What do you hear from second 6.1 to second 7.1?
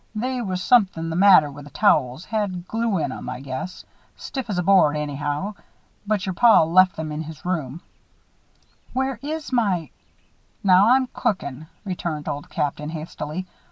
your paw left